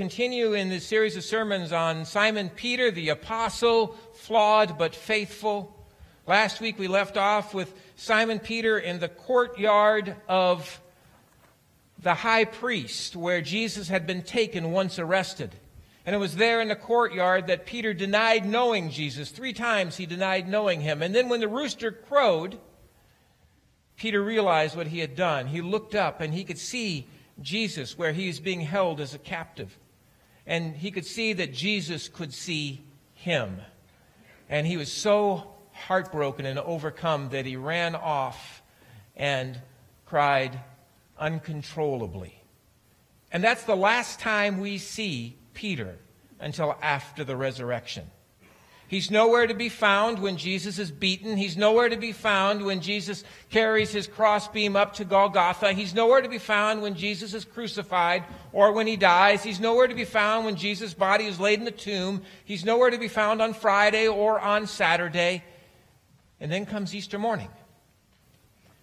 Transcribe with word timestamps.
continue 0.00 0.54
in 0.54 0.70
this 0.70 0.86
series 0.86 1.14
of 1.14 1.22
sermons 1.22 1.72
on 1.72 2.06
Simon 2.06 2.48
Peter, 2.48 2.90
the 2.90 3.10
apostle, 3.10 3.94
flawed 4.14 4.78
but 4.78 4.94
faithful. 4.94 5.76
Last 6.26 6.58
week 6.58 6.78
we 6.78 6.88
left 6.88 7.18
off 7.18 7.52
with 7.52 7.70
Simon 7.96 8.38
Peter 8.38 8.78
in 8.78 8.98
the 8.98 9.10
courtyard 9.10 10.16
of 10.26 10.80
the 11.98 12.14
high 12.14 12.46
priest 12.46 13.14
where 13.14 13.42
Jesus 13.42 13.88
had 13.88 14.06
been 14.06 14.22
taken 14.22 14.72
once 14.72 14.98
arrested. 14.98 15.54
And 16.06 16.16
it 16.16 16.18
was 16.18 16.36
there 16.36 16.62
in 16.62 16.68
the 16.68 16.76
courtyard 16.76 17.48
that 17.48 17.66
Peter 17.66 17.92
denied 17.92 18.46
knowing 18.46 18.88
Jesus. 18.88 19.28
Three 19.28 19.52
times 19.52 19.98
he 19.98 20.06
denied 20.06 20.48
knowing 20.48 20.80
him. 20.80 21.02
And 21.02 21.14
then 21.14 21.28
when 21.28 21.40
the 21.40 21.46
rooster 21.46 21.92
crowed, 21.92 22.58
Peter 23.98 24.22
realized 24.22 24.78
what 24.78 24.86
he 24.86 25.00
had 25.00 25.14
done. 25.14 25.48
He 25.48 25.60
looked 25.60 25.94
up 25.94 26.22
and 26.22 26.32
he 26.32 26.44
could 26.44 26.56
see 26.56 27.06
Jesus 27.42 27.98
where 27.98 28.14
he 28.14 28.30
is 28.30 28.40
being 28.40 28.62
held 28.62 28.98
as 28.98 29.12
a 29.12 29.18
captive. 29.18 29.76
And 30.46 30.74
he 30.74 30.90
could 30.90 31.06
see 31.06 31.32
that 31.34 31.52
Jesus 31.52 32.08
could 32.08 32.32
see 32.32 32.82
him. 33.14 33.60
And 34.48 34.66
he 34.66 34.76
was 34.76 34.92
so 34.92 35.54
heartbroken 35.72 36.46
and 36.46 36.58
overcome 36.58 37.30
that 37.30 37.46
he 37.46 37.56
ran 37.56 37.94
off 37.94 38.62
and 39.16 39.58
cried 40.06 40.58
uncontrollably. 41.18 42.42
And 43.32 43.44
that's 43.44 43.64
the 43.64 43.76
last 43.76 44.18
time 44.18 44.58
we 44.58 44.78
see 44.78 45.36
Peter 45.54 45.98
until 46.40 46.76
after 46.82 47.22
the 47.22 47.36
resurrection. 47.36 48.10
He's 48.90 49.08
nowhere 49.08 49.46
to 49.46 49.54
be 49.54 49.68
found 49.68 50.18
when 50.18 50.36
Jesus 50.36 50.80
is 50.80 50.90
beaten. 50.90 51.36
He's 51.36 51.56
nowhere 51.56 51.88
to 51.88 51.96
be 51.96 52.10
found 52.10 52.64
when 52.64 52.80
Jesus 52.80 53.22
carries 53.48 53.92
his 53.92 54.08
crossbeam 54.08 54.74
up 54.74 54.94
to 54.94 55.04
Golgotha. 55.04 55.72
He's 55.74 55.94
nowhere 55.94 56.20
to 56.20 56.28
be 56.28 56.38
found 56.38 56.82
when 56.82 56.96
Jesus 56.96 57.32
is 57.32 57.44
crucified 57.44 58.24
or 58.52 58.72
when 58.72 58.88
he 58.88 58.96
dies. 58.96 59.44
He's 59.44 59.60
nowhere 59.60 59.86
to 59.86 59.94
be 59.94 60.04
found 60.04 60.44
when 60.44 60.56
Jesus' 60.56 60.92
body 60.92 61.26
is 61.26 61.38
laid 61.38 61.60
in 61.60 61.64
the 61.64 61.70
tomb. 61.70 62.22
He's 62.44 62.64
nowhere 62.64 62.90
to 62.90 62.98
be 62.98 63.06
found 63.06 63.40
on 63.40 63.54
Friday 63.54 64.08
or 64.08 64.40
on 64.40 64.66
Saturday. 64.66 65.44
And 66.40 66.50
then 66.50 66.66
comes 66.66 66.92
Easter 66.92 67.16
morning. 67.16 67.50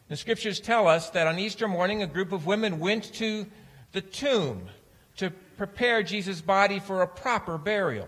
The 0.07 0.15
scriptures 0.15 0.61
tell 0.61 0.87
us 0.87 1.09
that 1.09 1.27
on 1.27 1.37
Easter 1.37 1.67
morning, 1.67 2.01
a 2.01 2.07
group 2.07 2.31
of 2.31 2.45
women 2.45 2.79
went 2.79 3.13
to 3.15 3.45
the 3.91 3.99
tomb 3.99 4.69
to 5.17 5.31
prepare 5.57 6.01
Jesus' 6.01 6.39
body 6.39 6.79
for 6.79 7.01
a 7.01 7.07
proper 7.07 7.57
burial. 7.57 8.07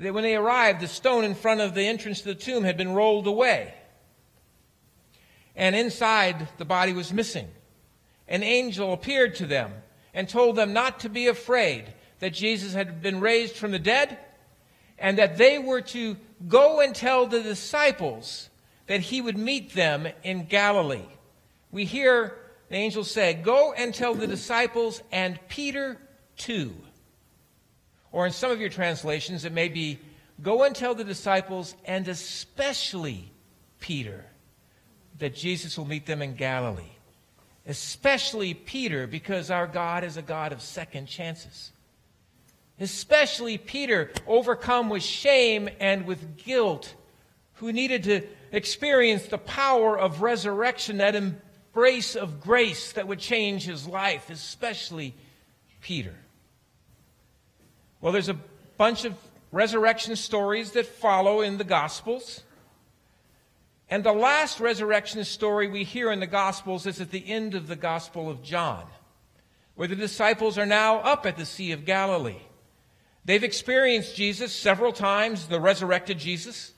When 0.00 0.22
they 0.22 0.36
arrived, 0.36 0.80
the 0.80 0.88
stone 0.88 1.24
in 1.24 1.34
front 1.34 1.60
of 1.60 1.74
the 1.74 1.82
entrance 1.82 2.20
to 2.20 2.28
the 2.28 2.34
tomb 2.34 2.64
had 2.64 2.76
been 2.76 2.94
rolled 2.94 3.26
away. 3.26 3.74
And 5.56 5.74
inside, 5.74 6.48
the 6.58 6.64
body 6.64 6.92
was 6.92 7.12
missing. 7.12 7.48
An 8.28 8.42
angel 8.42 8.92
appeared 8.92 9.34
to 9.36 9.46
them 9.46 9.72
and 10.14 10.28
told 10.28 10.56
them 10.56 10.72
not 10.72 11.00
to 11.00 11.08
be 11.08 11.26
afraid 11.26 11.92
that 12.20 12.32
Jesus 12.32 12.74
had 12.74 13.02
been 13.02 13.20
raised 13.20 13.56
from 13.56 13.72
the 13.72 13.78
dead 13.78 14.18
and 14.98 15.18
that 15.18 15.36
they 15.36 15.58
were 15.58 15.80
to 15.80 16.16
go 16.46 16.80
and 16.80 16.94
tell 16.94 17.26
the 17.26 17.42
disciples 17.42 18.50
that 18.86 19.00
he 19.00 19.20
would 19.20 19.38
meet 19.38 19.74
them 19.74 20.08
in 20.22 20.46
Galilee. 20.46 21.08
We 21.70 21.84
hear 21.84 22.36
the 22.68 22.76
angel 22.76 23.04
say, 23.04 23.34
Go 23.34 23.72
and 23.72 23.94
tell 23.94 24.14
the 24.14 24.26
disciples 24.26 25.02
and 25.10 25.38
Peter 25.48 25.98
too. 26.36 26.74
Or 28.12 28.26
in 28.26 28.32
some 28.32 28.50
of 28.50 28.60
your 28.60 28.70
translations, 28.70 29.44
it 29.44 29.52
may 29.52 29.68
be, 29.68 29.98
Go 30.40 30.62
and 30.62 30.74
tell 30.74 30.94
the 30.94 31.04
disciples 31.04 31.74
and 31.84 32.06
especially 32.06 33.32
Peter 33.80 34.24
that 35.18 35.34
Jesus 35.34 35.76
will 35.76 35.84
meet 35.84 36.06
them 36.06 36.22
in 36.22 36.34
Galilee. 36.34 36.84
Especially 37.66 38.54
Peter, 38.54 39.06
because 39.06 39.50
our 39.50 39.66
God 39.66 40.04
is 40.04 40.16
a 40.16 40.22
God 40.22 40.52
of 40.52 40.62
second 40.62 41.06
chances. 41.06 41.72
Especially 42.80 43.58
Peter, 43.58 44.12
overcome 44.26 44.88
with 44.88 45.02
shame 45.02 45.68
and 45.80 46.06
with 46.06 46.36
guilt, 46.36 46.94
who 47.54 47.72
needed 47.72 48.04
to 48.04 48.22
experience 48.52 49.26
the 49.26 49.38
power 49.38 49.98
of 49.98 50.22
resurrection, 50.22 50.98
that 50.98 51.16
embrace 51.16 52.14
of 52.14 52.40
grace 52.40 52.92
that 52.92 53.08
would 53.08 53.18
change 53.18 53.64
his 53.64 53.88
life, 53.88 54.30
especially 54.30 55.14
Peter. 55.80 56.14
Well, 58.00 58.12
there's 58.12 58.28
a 58.28 58.38
bunch 58.76 59.04
of 59.04 59.14
resurrection 59.50 60.14
stories 60.16 60.72
that 60.72 60.86
follow 60.86 61.40
in 61.40 61.58
the 61.58 61.64
Gospels. 61.64 62.42
And 63.90 64.04
the 64.04 64.12
last 64.12 64.60
resurrection 64.60 65.24
story 65.24 65.66
we 65.68 65.84
hear 65.84 66.12
in 66.12 66.20
the 66.20 66.26
Gospels 66.26 66.86
is 66.86 67.00
at 67.00 67.10
the 67.10 67.28
end 67.28 67.54
of 67.54 67.66
the 67.66 67.76
Gospel 67.76 68.30
of 68.30 68.42
John, 68.42 68.84
where 69.74 69.88
the 69.88 69.96
disciples 69.96 70.58
are 70.58 70.66
now 70.66 70.98
up 70.98 71.24
at 71.26 71.36
the 71.36 71.46
Sea 71.46 71.72
of 71.72 71.86
Galilee. 71.86 72.42
They've 73.24 73.44
experienced 73.44 74.14
Jesus 74.14 74.52
several 74.52 74.92
times, 74.92 75.46
the 75.46 75.60
resurrected 75.60 76.18
Jesus, 76.18 76.72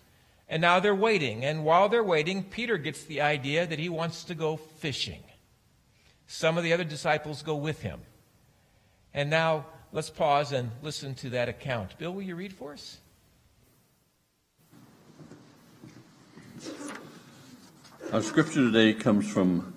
and 0.49 0.61
now 0.61 0.81
they're 0.81 0.95
waiting. 0.95 1.45
And 1.45 1.65
while 1.65 1.89
they're 1.89 2.03
waiting, 2.03 2.45
Peter 2.45 2.79
gets 2.79 3.05
the 3.05 3.21
idea 3.21 3.67
that 3.67 3.79
he 3.79 3.89
wants 3.89 4.25
to 4.25 4.35
go 4.35 4.57
fishing. 4.57 5.23
Some 6.27 6.57
of 6.57 6.65
the 6.65 6.73
other 6.73 6.85
disciples 6.85 7.43
go 7.43 7.57
with 7.57 7.83
him. 7.83 8.01
And 9.13 9.31
now 9.31 9.67
let's 9.93 10.11
pause 10.11 10.53
and 10.53 10.71
listen 10.83 11.15
to 11.17 11.31
that 11.31 11.49
account. 11.49 11.99
Bill, 11.99 12.13
will 12.13 12.23
you 12.23 12.37
read 12.37 12.53
for 12.53 12.73
us? 12.73 12.99
Our 18.13 18.23
scripture 18.23 18.71
today 18.71 18.93
comes 18.93 19.31
from 19.31 19.75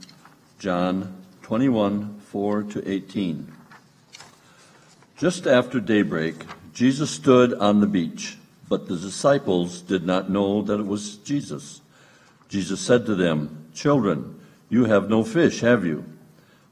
John 0.59 1.23
21 1.44 2.19
4 2.19 2.63
to 2.63 2.90
18. 2.90 3.52
Just 5.18 5.46
after 5.46 5.79
daybreak, 5.79 6.35
Jesus 6.73 7.12
stood 7.12 7.53
on 7.53 7.79
the 7.79 7.88
beach, 7.88 8.38
but 8.68 8.88
the 8.88 8.97
disciples 8.97 9.81
did 9.81 10.03
not 10.03 10.31
know 10.31 10.63
that 10.63 10.79
it 10.79 10.88
was 10.88 11.18
Jesus. 11.18 11.81
Jesus 12.50 12.81
said 12.81 13.06
to 13.06 13.16
them, 13.16 13.68
Children, 13.75 14.40
you 14.68 14.85
have 14.85 15.09
no 15.09 15.23
fish, 15.23 15.59
have 15.59 15.85
you? 15.85 16.03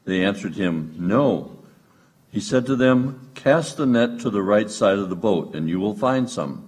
They 0.04 0.24
answered 0.24 0.56
him, 0.56 0.94
No. 0.98 1.61
He 2.32 2.40
said 2.40 2.64
to 2.66 2.76
them, 2.76 3.30
Cast 3.34 3.76
the 3.76 3.84
net 3.84 4.18
to 4.20 4.30
the 4.30 4.42
right 4.42 4.70
side 4.70 4.98
of 4.98 5.10
the 5.10 5.16
boat, 5.16 5.54
and 5.54 5.68
you 5.68 5.78
will 5.78 5.94
find 5.94 6.28
some. 6.30 6.66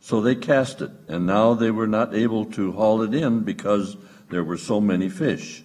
So 0.00 0.20
they 0.20 0.36
cast 0.36 0.80
it, 0.80 0.92
and 1.08 1.26
now 1.26 1.54
they 1.54 1.72
were 1.72 1.88
not 1.88 2.14
able 2.14 2.44
to 2.52 2.70
haul 2.70 3.02
it 3.02 3.12
in 3.12 3.40
because 3.40 3.96
there 4.30 4.44
were 4.44 4.56
so 4.56 4.80
many 4.80 5.08
fish. 5.08 5.64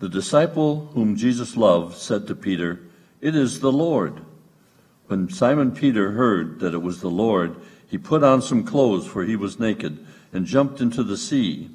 The 0.00 0.10
disciple 0.10 0.90
whom 0.92 1.16
Jesus 1.16 1.56
loved 1.56 1.96
said 1.96 2.26
to 2.26 2.34
Peter, 2.34 2.80
It 3.22 3.34
is 3.34 3.60
the 3.60 3.72
Lord. 3.72 4.20
When 5.06 5.30
Simon 5.30 5.72
Peter 5.72 6.12
heard 6.12 6.60
that 6.60 6.74
it 6.74 6.82
was 6.82 7.00
the 7.00 7.10
Lord, 7.10 7.56
he 7.88 7.96
put 7.96 8.22
on 8.22 8.42
some 8.42 8.64
clothes, 8.64 9.06
for 9.06 9.24
he 9.24 9.36
was 9.36 9.58
naked, 9.58 10.06
and 10.34 10.44
jumped 10.44 10.82
into 10.82 11.02
the 11.02 11.16
sea. 11.16 11.70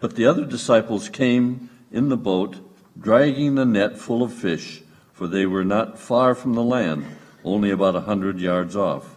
But 0.00 0.16
the 0.16 0.26
other 0.26 0.44
disciples 0.44 1.08
came 1.08 1.70
in 1.92 2.08
the 2.08 2.16
boat, 2.16 2.56
dragging 3.00 3.54
the 3.54 3.64
net 3.64 3.96
full 3.96 4.24
of 4.24 4.32
fish, 4.32 4.82
for 5.18 5.26
they 5.26 5.44
were 5.46 5.64
not 5.64 5.98
far 5.98 6.32
from 6.32 6.54
the 6.54 6.62
land, 6.62 7.04
only 7.42 7.72
about 7.72 7.96
a 7.96 8.02
hundred 8.02 8.38
yards 8.38 8.76
off. 8.76 9.16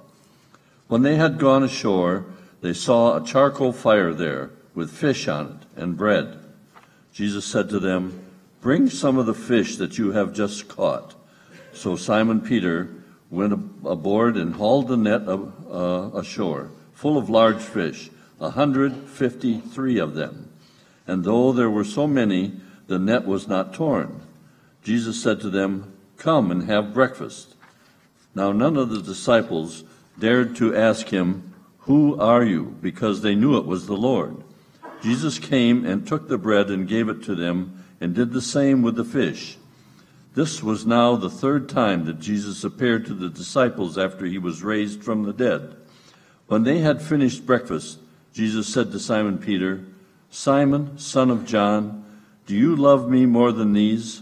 When 0.87 1.03
they 1.03 1.15
had 1.15 1.37
gone 1.37 1.61
ashore, 1.61 2.25
they 2.61 2.73
saw 2.73 3.15
a 3.15 3.23
charcoal 3.23 3.71
fire 3.71 4.11
there, 4.11 4.49
with 4.73 4.89
fish 4.89 5.27
on 5.27 5.59
it, 5.61 5.79
and 5.79 5.95
bread. 5.95 6.39
Jesus 7.13 7.45
said 7.45 7.69
to 7.69 7.79
them, 7.79 8.19
Bring 8.61 8.89
some 8.89 9.19
of 9.19 9.27
the 9.27 9.35
fish 9.35 9.75
that 9.75 9.99
you 9.99 10.13
have 10.13 10.33
just 10.33 10.67
caught. 10.67 11.13
So 11.71 11.95
Simon 11.95 12.41
Peter 12.41 12.89
went 13.29 13.53
aboard 13.85 14.37
and 14.37 14.55
hauled 14.55 14.87
the 14.87 14.97
net 14.97 15.27
uh, 15.27 16.09
ashore, 16.15 16.71
full 16.93 17.15
of 17.15 17.29
large 17.29 17.61
fish, 17.61 18.09
a 18.39 18.49
hundred 18.49 18.95
fifty-three 19.07 19.99
of 19.99 20.15
them. 20.15 20.51
And 21.05 21.23
though 21.23 21.51
there 21.51 21.69
were 21.69 21.83
so 21.83 22.07
many, 22.07 22.53
the 22.87 22.97
net 22.97 23.27
was 23.27 23.47
not 23.47 23.75
torn. 23.75 24.21
Jesus 24.83 25.21
said 25.21 25.39
to 25.41 25.51
them, 25.51 25.90
Come 26.21 26.51
and 26.51 26.69
have 26.69 26.93
breakfast. 26.93 27.55
Now 28.35 28.51
none 28.51 28.77
of 28.77 28.89
the 28.91 29.01
disciples 29.01 29.83
dared 30.19 30.55
to 30.57 30.75
ask 30.75 31.07
him, 31.07 31.51
Who 31.79 32.15
are 32.19 32.43
you? 32.43 32.77
because 32.79 33.23
they 33.23 33.33
knew 33.33 33.57
it 33.57 33.65
was 33.65 33.87
the 33.87 33.97
Lord. 33.97 34.43
Jesus 35.01 35.39
came 35.39 35.83
and 35.83 36.05
took 36.05 36.27
the 36.27 36.37
bread 36.37 36.69
and 36.69 36.87
gave 36.87 37.09
it 37.09 37.23
to 37.23 37.33
them, 37.33 37.83
and 37.99 38.13
did 38.13 38.33
the 38.33 38.41
same 38.41 38.83
with 38.83 38.97
the 38.97 39.03
fish. 39.03 39.57
This 40.35 40.61
was 40.61 40.85
now 40.85 41.15
the 41.15 41.27
third 41.27 41.67
time 41.67 42.05
that 42.05 42.19
Jesus 42.19 42.63
appeared 42.63 43.07
to 43.07 43.15
the 43.15 43.29
disciples 43.29 43.97
after 43.97 44.27
he 44.27 44.37
was 44.37 44.61
raised 44.61 45.03
from 45.03 45.23
the 45.23 45.33
dead. 45.33 45.75
When 46.45 46.61
they 46.61 46.81
had 46.81 47.01
finished 47.01 47.47
breakfast, 47.47 47.97
Jesus 48.31 48.71
said 48.71 48.91
to 48.91 48.99
Simon 48.99 49.39
Peter, 49.39 49.85
Simon, 50.29 50.99
son 50.99 51.31
of 51.31 51.47
John, 51.47 52.05
do 52.45 52.55
you 52.55 52.75
love 52.75 53.09
me 53.09 53.25
more 53.25 53.51
than 53.51 53.73
these? 53.73 54.21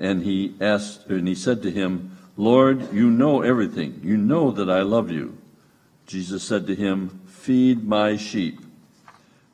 And 0.00 0.22
he 0.22 0.54
asked, 0.60 1.06
and 1.06 1.28
he 1.28 1.34
said 1.34 1.62
to 1.62 1.70
him, 1.70 2.16
Lord, 2.36 2.92
you 2.92 3.10
know 3.10 3.42
everything. 3.42 4.00
You 4.02 4.16
know 4.16 4.50
that 4.50 4.70
I 4.70 4.80
love 4.80 5.10
you. 5.10 5.36
Jesus 6.06 6.42
said 6.42 6.66
to 6.66 6.74
him, 6.74 7.20
Feed 7.26 7.84
my 7.84 8.16
sheep. 8.16 8.60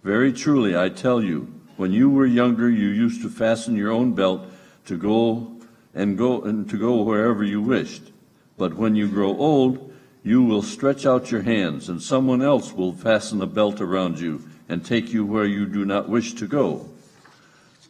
Very 0.04 0.32
truly, 0.32 0.76
I 0.76 0.88
tell 0.88 1.20
you, 1.20 1.52
when 1.76 1.92
you 1.92 2.08
were 2.08 2.24
younger, 2.24 2.70
you 2.70 2.88
used 2.88 3.22
to 3.22 3.28
fasten 3.28 3.74
your 3.74 3.90
own 3.90 4.12
belt 4.12 4.46
to 4.86 4.96
go 4.96 5.56
and 5.94 6.16
go 6.16 6.42
and 6.42 6.70
to 6.70 6.78
go 6.78 7.02
wherever 7.02 7.42
you 7.42 7.60
wished. 7.60 8.12
But 8.56 8.74
when 8.74 8.94
you 8.94 9.08
grow 9.08 9.36
old, 9.36 9.92
you 10.22 10.42
will 10.42 10.62
stretch 10.62 11.04
out 11.06 11.30
your 11.30 11.42
hands, 11.42 11.88
and 11.88 12.00
someone 12.00 12.40
else 12.40 12.72
will 12.72 12.92
fasten 12.92 13.42
a 13.42 13.46
belt 13.46 13.80
around 13.80 14.18
you 14.18 14.48
and 14.68 14.84
take 14.84 15.12
you 15.12 15.24
where 15.24 15.44
you 15.44 15.66
do 15.66 15.84
not 15.84 16.08
wish 16.08 16.34
to 16.34 16.46
go. 16.46 16.88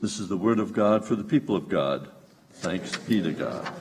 This 0.00 0.18
is 0.18 0.28
the 0.28 0.36
word 0.36 0.58
of 0.58 0.72
God 0.72 1.04
for 1.04 1.16
the 1.16 1.24
people 1.24 1.56
of 1.56 1.68
God. 1.68 2.10
Thanks 2.60 2.96
be 2.96 3.22
to 3.22 3.32
God. 3.32 3.72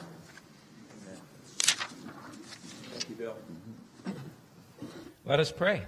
Let 5.25 5.39
us 5.39 5.51
pray. 5.51 5.81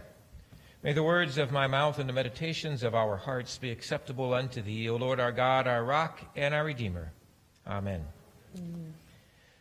May 0.82 0.94
the 0.94 1.04
words 1.04 1.38
of 1.38 1.52
my 1.52 1.68
mouth 1.68 2.00
and 2.00 2.10
the 2.10 2.14
meditations 2.14 2.82
of 2.82 2.96
our 2.96 3.18
hearts 3.18 3.58
be 3.58 3.70
acceptable 3.70 4.34
unto 4.34 4.62
thee, 4.62 4.90
O 4.90 4.96
Lord 4.96 5.20
our 5.20 5.32
God, 5.32 5.68
our 5.68 5.84
rock 5.84 6.20
and 6.36 6.56
our 6.56 6.66
Redeemer. 6.66 7.12
Amen. 7.68 8.04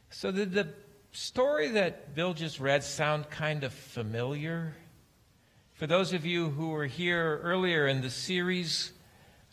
So, 0.08 0.31
did 0.31 0.52
the 0.52 0.69
story 1.12 1.69
that 1.73 2.14
Bill 2.14 2.32
just 2.32 2.58
read 2.58 2.84
sound 2.84 3.28
kind 3.28 3.64
of 3.64 3.73
familiar? 3.75 4.75
For 5.75 5.87
those 5.87 6.14
of 6.14 6.25
you 6.25 6.49
who 6.49 6.70
were 6.70 6.87
here 6.87 7.40
earlier 7.43 7.87
in 7.87 8.00
the 8.00 8.08
series, 8.08 8.93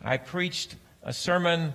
I 0.01 0.17
preached 0.17 0.75
a 1.01 1.11
sermon 1.11 1.73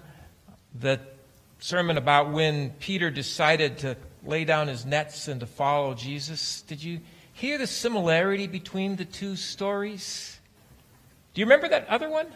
that 0.76 1.17
sermon 1.58 1.98
about 1.98 2.30
when 2.30 2.70
Peter 2.78 3.10
decided 3.10 3.78
to 3.78 3.96
lay 4.24 4.44
down 4.44 4.68
his 4.68 4.84
nets 4.84 5.28
and 5.28 5.40
to 5.40 5.46
follow 5.46 5.94
Jesus. 5.94 6.62
Did 6.62 6.82
you 6.82 7.00
hear 7.32 7.58
the 7.58 7.66
similarity 7.66 8.46
between 8.46 8.96
the 8.96 9.04
two 9.04 9.36
stories? 9.36 10.38
Do 11.34 11.40
you 11.40 11.46
remember 11.46 11.68
that 11.68 11.88
other 11.88 12.08
one? 12.08 12.26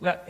Well, 0.00 0.20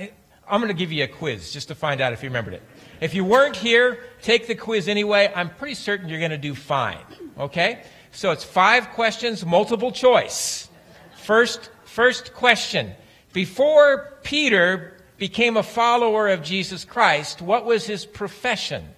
I'm 0.48 0.60
going 0.60 0.72
to 0.72 0.78
give 0.78 0.92
you 0.92 1.04
a 1.04 1.08
quiz 1.08 1.52
just 1.52 1.68
to 1.68 1.74
find 1.74 2.00
out 2.00 2.12
if 2.12 2.22
you 2.22 2.28
remembered 2.28 2.54
it. 2.54 2.62
If 3.00 3.14
you 3.14 3.24
weren't 3.24 3.56
here, 3.56 3.98
take 4.22 4.46
the 4.46 4.54
quiz 4.54 4.88
anyway. 4.88 5.30
I'm 5.34 5.50
pretty 5.50 5.74
certain 5.74 6.08
you're 6.08 6.20
going 6.20 6.30
to 6.30 6.38
do 6.38 6.54
fine. 6.54 6.98
Okay? 7.38 7.82
So 8.12 8.30
it's 8.30 8.44
five 8.44 8.90
questions, 8.90 9.44
multiple 9.44 9.92
choice. 9.92 10.68
First, 11.16 11.70
first 11.84 12.32
question. 12.32 12.94
Before 13.32 14.18
Peter 14.22 14.95
became 15.18 15.56
a 15.56 15.62
follower 15.62 16.28
of 16.28 16.42
Jesus 16.42 16.84
Christ, 16.84 17.40
what 17.40 17.64
was 17.64 17.86
his 17.86 18.04
profession? 18.04 18.88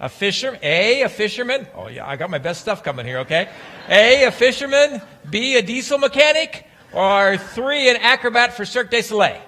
A 0.00 0.08
fisherman? 0.08 0.60
A, 0.62 1.02
a 1.02 1.08
fisherman? 1.08 1.66
Oh 1.74 1.88
yeah, 1.88 2.06
I 2.06 2.16
got 2.16 2.30
my 2.30 2.38
best 2.38 2.60
stuff 2.60 2.84
coming 2.84 3.06
here, 3.06 3.18
okay? 3.18 3.48
A, 3.88 4.24
a 4.24 4.30
fisherman. 4.30 5.02
B, 5.28 5.56
a 5.56 5.62
diesel 5.62 5.98
mechanic. 5.98 6.66
Or 6.92 7.36
three, 7.36 7.90
an 7.90 7.96
acrobat 7.96 8.56
for 8.56 8.64
Cirque 8.64 8.90
du 8.90 9.02
Soleil. 9.02 9.42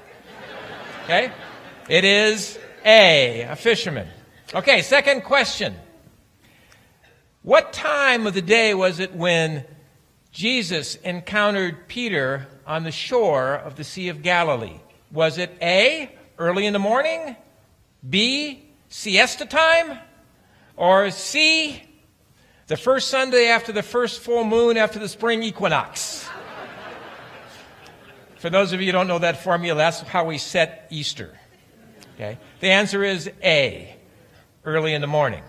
Okay? 1.05 1.33
It 1.89 2.05
is 2.05 2.59
A, 2.85 3.43
a 3.43 3.57
fisherman. 3.57 4.09
Okay, 4.55 4.83
second 4.83 5.23
question. 5.23 5.75
What 7.43 7.73
time 7.73 8.27
of 8.27 8.35
the 8.35 8.43
day 8.43 8.75
was 8.75 9.01
it 9.01 9.15
when 9.15 9.65
Jesus 10.33 10.97
encountered 10.97 11.89
Peter 11.89 12.47
on 12.67 12.83
the 12.83 12.93
shore 12.93 13.55
of 13.55 13.77
the 13.77 13.85
Sea 13.85 14.09
of 14.09 14.23
Galilee? 14.23 14.81
Was 15.13 15.39
it 15.39 15.57
A, 15.61 16.11
early 16.39 16.67
in 16.67 16.73
the 16.73 16.79
morning? 16.79 17.37
B, 18.09 18.63
siesta 18.89 19.47
time? 19.47 19.99
Or 20.77 21.11
C, 21.11 21.83
the 22.69 22.77
first 22.77 23.09
Sunday 23.09 23.49
after 23.49 23.73
the 23.73 23.83
first 23.83 24.21
full 24.21 24.45
moon 24.45 24.77
after 24.77 24.99
the 24.99 25.09
spring 25.09 25.43
equinox? 25.43 26.29
For 28.37 28.49
those 28.49 28.73
of 28.73 28.81
you 28.81 28.87
who 28.87 28.93
don't 28.93 29.09
know 29.09 29.19
that 29.19 29.43
formula, 29.43 29.77
that's 29.77 30.01
how 30.01 30.25
we 30.25 30.39
set 30.39 30.87
Easter. 30.91 31.37
Okay? 32.15 32.39
The 32.61 32.71
answer 32.71 33.05
is 33.05 33.31
A, 33.43 33.97
early 34.65 34.95
in 34.95 35.01
the 35.01 35.07
morning. 35.07 35.43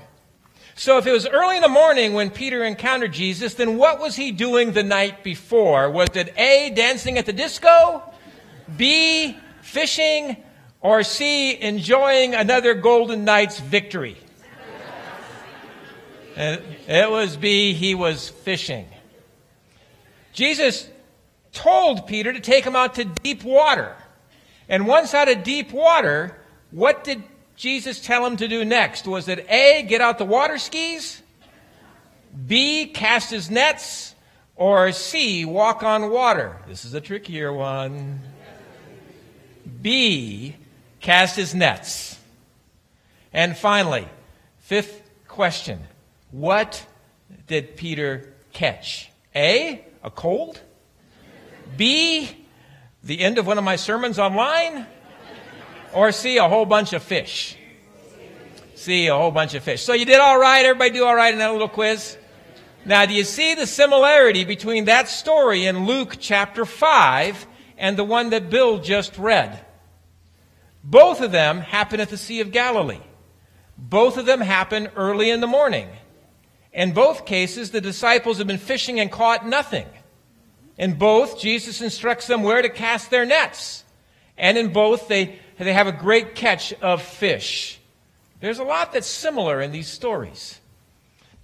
So 0.76 0.98
if 0.98 1.06
it 1.06 1.12
was 1.12 1.28
early 1.28 1.58
in 1.58 1.62
the 1.62 1.70
morning 1.70 2.14
when 2.14 2.32
Peter 2.32 2.64
encountered 2.64 3.14
Jesus, 3.14 3.54
then 3.54 3.78
what 3.78 4.00
was 4.00 4.16
he 4.16 4.32
doing 4.32 4.72
the 4.72 4.84
night 4.84 5.24
before? 5.24 5.90
Was 5.90 6.10
it 6.16 6.34
A, 6.38 6.72
dancing 6.76 7.18
at 7.18 7.26
the 7.26 7.34
disco? 7.34 8.04
B, 8.76 9.38
fishing? 9.62 10.38
Or 10.82 11.04
C, 11.04 11.60
enjoying 11.62 12.34
another 12.34 12.74
Golden 12.74 13.24
Knights 13.24 13.60
victory? 13.60 14.18
It 16.36 17.12
was 17.12 17.38
B, 17.38 17.74
he 17.74 17.94
was 17.94 18.30
fishing. 18.30 18.88
Jesus 20.34 20.90
told 21.52 22.08
Peter 22.08 22.32
to 22.32 22.40
take 22.40 22.64
him 22.64 22.76
out 22.76 22.96
to 22.96 23.06
deep 23.06 23.44
water. 23.44 23.96
And 24.70 24.88
once 24.88 25.14
out 25.14 25.30
of 25.30 25.44
deep 25.44 25.72
water, 25.72 26.38
what 26.72 27.04
did 27.04 27.22
Jesus 27.56 28.00
tell 28.00 28.26
him 28.26 28.38
to 28.38 28.48
do 28.48 28.64
next? 28.64 29.06
Was 29.06 29.28
it 29.28 29.46
A, 29.50 29.84
get 29.84 30.02
out 30.02 30.18
the 30.18 30.26
water 30.26 30.58
skis? 30.58 31.22
B, 32.48 32.88
cast 32.88 33.30
his 33.30 33.52
nets? 33.52 34.16
Or 34.56 34.92
C, 34.94 35.44
walk 35.44 35.84
on 35.84 36.10
water? 36.10 36.58
This 36.68 36.86
is 36.86 36.94
a 36.94 37.02
trickier 37.02 37.52
one. 37.52 38.22
B, 39.82 40.56
cast 41.00 41.36
his 41.36 41.56
nets. 41.56 42.18
And 43.34 43.58
finally, 43.58 44.08
fifth 44.60 45.10
question. 45.28 45.80
What 46.32 46.86
did 47.48 47.76
Peter 47.78 48.34
catch? 48.54 49.10
A, 49.36 49.86
a 50.04 50.12
cold? 50.12 50.60
B, 51.78 52.30
the 53.04 53.20
end 53.20 53.38
of 53.38 53.48
one 53.48 53.58
of 53.58 53.64
my 53.64 53.76
sermons 53.76 54.20
online? 54.20 54.86
Or 55.94 56.12
C, 56.12 56.38
a 56.38 56.48
whole 56.48 56.66
bunch 56.66 56.94
of 56.94 57.04
fish? 57.04 57.58
C, 58.76 59.08
a 59.08 59.16
whole 59.16 59.32
bunch 59.32 59.54
of 59.54 59.64
fish. 59.64 59.84
So 59.84 59.94
you 59.94 60.06
did 60.06 60.20
all 60.20 60.40
right? 60.40 60.66
Everybody 60.66 60.92
do 60.92 61.06
all 61.06 61.16
right 61.16 61.34
in 61.34 61.40
that 61.40 61.52
little 61.52 61.70
quiz? 61.70 62.18
Now, 62.84 63.06
do 63.06 63.14
you 63.14 63.24
see 63.24 63.54
the 63.54 63.68
similarity 63.68 64.44
between 64.44 64.86
that 64.86 65.08
story 65.08 65.66
in 65.66 65.86
Luke 65.86 66.18
chapter 66.20 66.66
5 66.66 67.46
and 67.78 67.96
the 67.96 68.04
one 68.04 68.32
that 68.32 68.50
Bill 68.50 68.80
just 68.80 69.18
read? 69.18 69.64
Both 70.84 71.22
of 71.22 71.32
them 71.32 71.60
happen 71.60 72.00
at 72.00 72.10
the 72.10 72.18
Sea 72.18 72.42
of 72.42 72.52
Galilee. 72.52 73.02
Both 73.78 74.18
of 74.18 74.26
them 74.26 74.42
happen 74.42 74.90
early 74.96 75.30
in 75.30 75.42
the 75.42 75.48
morning. 75.48 75.90
In 76.74 76.94
both 76.94 77.26
cases, 77.26 77.72
the 77.72 77.82
disciples 77.82 78.38
have 78.38 78.48
been 78.48 78.58
fishing 78.58 79.00
and 79.00 79.12
caught 79.12 79.46
nothing. 79.46 79.88
In 80.78 80.98
both, 80.98 81.40
Jesus 81.40 81.82
instructs 81.82 82.28
them 82.28 82.44
where 82.44 82.62
to 82.62 82.70
cast 82.70 83.10
their 83.10 83.26
nets. 83.26 83.84
And 84.38 84.58
in 84.58 84.72
both, 84.72 85.08
they, 85.08 85.40
they 85.58 85.74
have 85.74 85.88
a 85.88 85.92
great 85.92 86.36
catch 86.36 86.74
of 86.74 87.02
fish. 87.02 87.80
There's 88.40 88.60
a 88.60 88.64
lot 88.64 88.94
that's 88.94 89.08
similar 89.08 89.62
in 89.62 89.72
these 89.72 89.88
stories, 89.88 90.60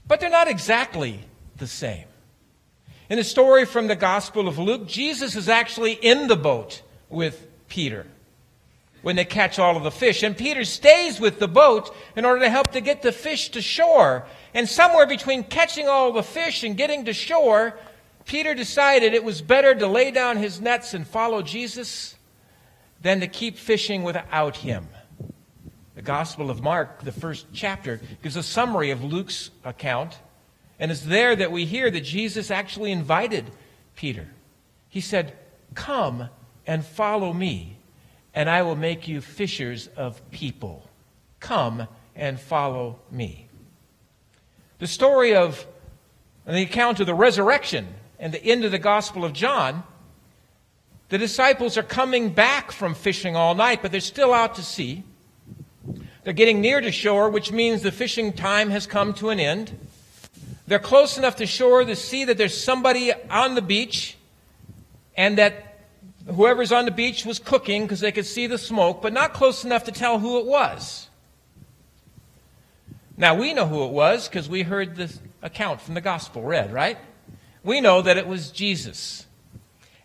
but 0.07 0.19
they're 0.19 0.29
not 0.29 0.47
exactly 0.47 1.19
the 1.57 1.67
same. 1.67 2.05
In 3.09 3.17
the 3.17 3.23
story 3.23 3.65
from 3.65 3.87
the 3.87 3.95
Gospel 3.95 4.47
of 4.47 4.57
Luke, 4.57 4.87
Jesus 4.87 5.35
is 5.35 5.47
actually 5.47 5.93
in 5.93 6.27
the 6.27 6.35
boat 6.35 6.81
with 7.09 7.47
Peter 7.67 8.07
when 9.01 9.15
they 9.15 9.25
catch 9.25 9.59
all 9.59 9.77
of 9.77 9.83
the 9.83 9.91
fish. 9.91 10.23
And 10.23 10.37
Peter 10.37 10.63
stays 10.63 11.19
with 11.19 11.39
the 11.39 11.47
boat 11.47 11.95
in 12.15 12.25
order 12.25 12.41
to 12.41 12.49
help 12.49 12.71
to 12.71 12.81
get 12.81 13.01
the 13.01 13.11
fish 13.11 13.49
to 13.49 13.61
shore. 13.61 14.25
And 14.53 14.67
somewhere 14.67 15.07
between 15.07 15.43
catching 15.43 15.87
all 15.87 16.11
the 16.11 16.23
fish 16.23 16.63
and 16.63 16.75
getting 16.75 17.05
to 17.05 17.13
shore, 17.13 17.77
Peter 18.25 18.53
decided 18.53 19.13
it 19.13 19.23
was 19.23 19.41
better 19.41 19.73
to 19.73 19.87
lay 19.87 20.11
down 20.11 20.37
his 20.37 20.59
nets 20.59 20.93
and 20.93 21.07
follow 21.07 21.41
Jesus 21.41 22.15
than 23.01 23.19
to 23.21 23.27
keep 23.27 23.57
fishing 23.57 24.03
without 24.03 24.57
him. 24.57 24.87
The 25.95 26.01
Gospel 26.01 26.51
of 26.51 26.61
Mark, 26.61 27.03
the 27.03 27.11
first 27.11 27.47
chapter, 27.53 28.01
gives 28.21 28.35
a 28.35 28.43
summary 28.43 28.91
of 28.91 29.03
Luke's 29.03 29.49
account. 29.63 30.17
And 30.79 30.91
it's 30.91 31.01
there 31.01 31.35
that 31.35 31.51
we 31.51 31.65
hear 31.65 31.89
that 31.89 32.01
Jesus 32.01 32.51
actually 32.51 32.91
invited 32.91 33.49
Peter. 33.95 34.27
He 34.89 35.01
said, 35.01 35.35
Come 35.73 36.29
and 36.67 36.85
follow 36.85 37.33
me, 37.33 37.76
and 38.37 38.51
I 38.51 38.61
will 38.61 38.75
make 38.75 39.07
you 39.07 39.19
fishers 39.19 39.87
of 39.97 40.21
people. 40.29 40.87
Come 41.39 41.87
and 42.15 42.39
follow 42.39 42.99
me. 43.09 43.47
The 44.77 44.85
story 44.85 45.33
of 45.33 45.65
the 46.45 46.61
account 46.61 46.99
of 46.99 47.07
the 47.07 47.15
resurrection 47.15 47.87
and 48.19 48.31
the 48.31 48.43
end 48.43 48.63
of 48.63 48.69
the 48.69 48.77
Gospel 48.77 49.25
of 49.25 49.33
John, 49.33 49.81
the 51.09 51.17
disciples 51.17 51.79
are 51.79 51.83
coming 51.83 52.29
back 52.29 52.71
from 52.71 52.93
fishing 52.93 53.35
all 53.35 53.55
night, 53.55 53.81
but 53.81 53.91
they're 53.91 54.01
still 54.01 54.35
out 54.35 54.53
to 54.57 54.61
sea. 54.61 55.03
They're 56.23 56.31
getting 56.31 56.61
near 56.61 56.79
to 56.79 56.91
shore, 56.91 57.31
which 57.31 57.51
means 57.51 57.81
the 57.81 57.91
fishing 57.91 58.33
time 58.33 58.69
has 58.69 58.85
come 58.85 59.15
to 59.15 59.29
an 59.29 59.39
end. 59.39 59.75
They're 60.67 60.77
close 60.77 61.17
enough 61.17 61.37
to 61.37 61.47
shore 61.47 61.83
to 61.83 61.95
see 61.95 62.25
that 62.25 62.37
there's 62.37 62.55
somebody 62.55 63.13
on 63.31 63.55
the 63.55 63.63
beach 63.63 64.15
and 65.15 65.39
that 65.39 65.66
whoever's 66.33 66.71
on 66.71 66.85
the 66.85 66.91
beach 66.91 67.25
was 67.25 67.39
cooking 67.39 67.83
because 67.83 67.99
they 67.99 68.11
could 68.11 68.25
see 68.25 68.47
the 68.47 68.57
smoke, 68.57 69.01
but 69.01 69.13
not 69.13 69.33
close 69.33 69.63
enough 69.63 69.85
to 69.85 69.91
tell 69.91 70.19
who 70.19 70.39
it 70.39 70.45
was. 70.45 71.07
Now, 73.15 73.35
we 73.35 73.53
know 73.53 73.65
who 73.65 73.85
it 73.85 73.91
was 73.91 74.27
because 74.27 74.47
we 74.47 74.61
heard 74.63 74.95
the 74.95 75.11
account 75.41 75.81
from 75.81 75.95
the 75.95 76.01
gospel 76.01 76.43
read, 76.43 76.71
right? 76.71 76.97
We 77.63 77.81
know 77.81 78.01
that 78.01 78.17
it 78.17 78.27
was 78.27 78.51
Jesus. 78.51 79.25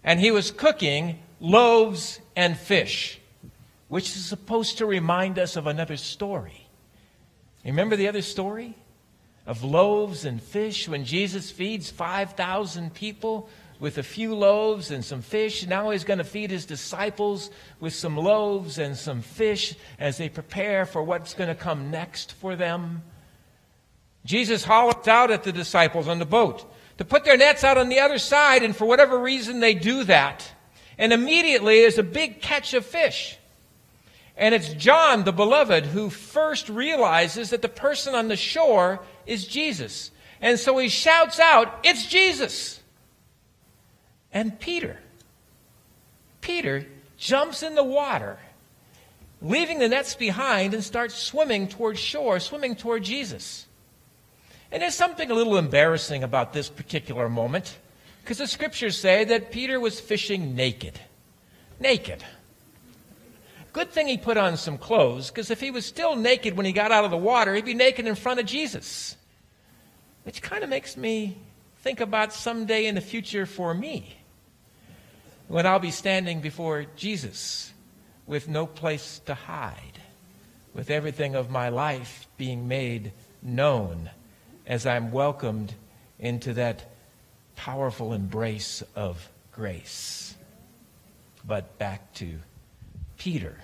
And 0.03 0.19
he 0.19 0.31
was 0.31 0.51
cooking 0.51 1.19
loaves 1.41 2.21
and 2.35 2.57
fish, 2.57 3.21
which 3.89 4.07
is 4.17 4.25
supposed 4.25 4.79
to 4.79 4.87
remind 4.87 5.39
us 5.39 5.57
of 5.57 5.67
another 5.67 5.97
story. 5.97 6.67
Remember 7.65 7.97
the 7.97 8.09
other 8.09 8.23
story? 8.23 8.75
Of 9.45 9.65
loaves 9.65 10.25
and 10.25 10.41
fish 10.41 10.89
when 10.89 11.05
Jesus 11.05 11.51
feeds 11.51 11.91
5,000 11.91 12.95
people 12.95 13.49
with 13.83 13.99
a 13.99 14.03
few 14.05 14.33
loaves 14.33 14.93
and 14.93 15.05
some 15.05 15.21
fish. 15.21 15.67
Now 15.67 15.91
he's 15.91 16.05
going 16.05 16.19
to 16.19 16.25
feed 16.25 16.53
his 16.53 16.67
disciples 16.67 17.51
with 17.81 17.93
some 17.93 18.17
loaves 18.17 18.79
and 18.79 18.97
some 18.97 19.23
fish 19.23 19.75
as 19.99 20.19
they 20.19 20.29
prepare 20.29 20.87
for 20.87 21.03
what's 21.03 21.35
going 21.35 21.49
to 21.49 21.57
come 21.57 21.91
next 21.91 22.31
for 22.35 22.55
them. 22.55 23.03
Jesus 24.25 24.63
hollers 24.63 25.09
out 25.09 25.33
at 25.33 25.43
the 25.43 25.51
disciples 25.51 26.07
on 26.07 26.21
the 26.21 26.25
boat 26.25 26.65
to 26.99 27.05
put 27.05 27.25
their 27.25 27.37
nets 27.37 27.65
out 27.65 27.77
on 27.77 27.89
the 27.89 27.99
other 27.99 28.19
side, 28.19 28.63
and 28.63 28.77
for 28.77 28.85
whatever 28.85 29.19
reason, 29.19 29.59
they 29.59 29.75
do 29.75 30.05
that. 30.05 30.49
And 30.97 31.13
immediately 31.13 31.81
there's 31.81 31.99
a 31.99 32.05
big 32.05 32.41
catch 32.41 32.75
of 32.75 32.87
fish. 32.87 33.37
And 34.37 34.55
it's 34.55 34.75
John, 34.75 35.25
the 35.25 35.33
beloved, 35.33 35.87
who 35.87 36.09
first 36.09 36.69
realizes 36.69 37.51
that 37.51 37.63
the 37.63 37.69
person 37.69 38.15
on 38.15 38.29
the 38.29 38.37
shore 38.37 39.01
is 39.27 39.45
Jesus. 39.45 40.13
And 40.41 40.57
so 40.57 40.79
he 40.79 40.89
shouts 40.89 41.41
out, 41.41 41.81
It's 41.83 42.07
Jesus! 42.07 42.79
And 44.33 44.59
Peter, 44.59 44.99
Peter 46.41 46.87
jumps 47.19 47.63
in 47.63 47.75
the 47.75 47.85
water, 47.85 48.39
leaving 49.43 49.79
the 49.79 49.89
nets 49.89 50.15
behind, 50.15 50.75
and 50.75 50.83
starts 50.83 51.15
swimming 51.15 51.69
toward 51.69 51.99
shore, 51.99 52.41
swimming 52.41 52.75
toward 52.75 53.05
Jesus. 53.05 53.67
And 54.71 54.83
there's 54.83 54.95
something 54.95 55.31
a 55.31 55.35
little 55.35 55.59
embarrassing 55.59 56.23
about 56.23 56.53
this 56.53 56.71
particular 56.71 57.29
moment, 57.29 57.79
because 58.23 58.39
the 58.39 58.47
scriptures 58.47 58.97
say 58.97 59.25
that 59.25 59.53
Peter 59.53 59.79
was 59.79 60.01
fishing 60.01 60.55
naked. 60.55 60.99
Naked. 61.79 62.25
Good 63.73 63.91
thing 63.91 64.07
he 64.07 64.17
put 64.17 64.37
on 64.37 64.57
some 64.57 64.79
clothes, 64.79 65.29
because 65.29 65.51
if 65.51 65.61
he 65.61 65.71
was 65.71 65.85
still 65.85 66.17
naked 66.17 66.57
when 66.57 66.67
he 66.67 66.73
got 66.73 66.93
out 66.93 67.05
of 67.05 67.11
the 67.11 67.17
water, 67.17 67.55
he'd 67.55 67.65
be 67.65 67.75
naked 67.75 68.07
in 68.07 68.15
front 68.15 68.41
of 68.41 68.47
Jesus. 68.47 69.17
Which 70.25 70.41
kind 70.41 70.63
of 70.63 70.71
makes 70.71 70.97
me 70.97 71.37
think 71.81 72.01
about 72.01 72.33
someday 72.33 72.87
in 72.87 72.95
the 72.95 73.01
future 73.01 73.45
for 73.45 73.75
me 73.75 74.17
when 75.53 75.67
I'll 75.67 75.79
be 75.79 75.91
standing 75.91 76.41
before 76.41 76.87
Jesus 76.97 77.75
with 78.27 78.49
no 78.49 78.67
place 78.67 79.21
to 79.27 79.35
hide, 79.35 80.01
with 80.73 80.89
everything 80.89 81.35
of 81.35 81.51
my 81.51 81.69
life 81.69 82.27
being 82.39 82.69
made 82.69 83.13
known 83.43 84.09
as 84.67 84.87
I'm 84.87 85.13
welcomed 85.13 85.75
into 86.19 86.55
that 86.55 86.91
powerful 87.55 88.15
embrace 88.15 88.83
of 88.97 89.29
grace. 89.53 90.35
But 91.45 91.77
back 91.77 92.15
to 92.15 92.39
Peter. 93.19 93.59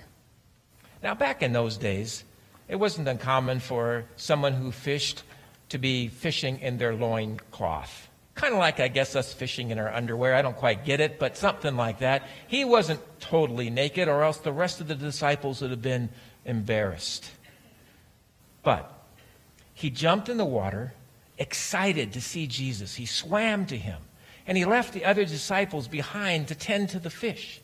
Now, 1.01 1.15
back 1.15 1.41
in 1.41 1.53
those 1.53 1.75
days, 1.75 2.23
it 2.67 2.75
wasn't 2.75 3.07
uncommon 3.07 3.61
for 3.61 4.05
someone 4.15 4.53
who 4.53 4.71
fished 4.71 5.23
to 5.69 5.79
be 5.79 6.07
fishing 6.07 6.59
in 6.59 6.77
their 6.77 6.93
loin 6.93 7.39
cloth. 7.49 8.08
Kind 8.39 8.53
of 8.53 8.59
like, 8.59 8.79
I 8.79 8.87
guess, 8.87 9.17
us 9.17 9.33
fishing 9.33 9.69
in 9.69 9.79
our 9.79 9.93
underwear. 9.93 10.33
I 10.33 10.41
don't 10.41 10.55
quite 10.55 10.85
get 10.85 11.01
it, 11.01 11.19
but 11.19 11.35
something 11.35 11.75
like 11.75 11.99
that. 11.99 12.23
He 12.47 12.63
wasn't 12.63 13.01
totally 13.19 13.69
naked, 13.69 14.07
or 14.07 14.23
else 14.23 14.37
the 14.37 14.53
rest 14.53 14.79
of 14.79 14.87
the 14.87 14.95
disciples 14.95 15.61
would 15.61 15.71
have 15.71 15.81
been 15.81 16.07
embarrassed. 16.45 17.29
But 18.63 18.89
he 19.73 19.89
jumped 19.89 20.29
in 20.29 20.37
the 20.37 20.45
water, 20.45 20.93
excited 21.37 22.13
to 22.13 22.21
see 22.21 22.47
Jesus. 22.47 22.95
He 22.95 23.05
swam 23.05 23.65
to 23.65 23.77
him, 23.77 23.99
and 24.47 24.57
he 24.57 24.63
left 24.63 24.93
the 24.93 25.03
other 25.03 25.25
disciples 25.25 25.89
behind 25.89 26.47
to 26.47 26.55
tend 26.55 26.87
to 26.91 26.99
the 26.99 27.09
fish. 27.09 27.59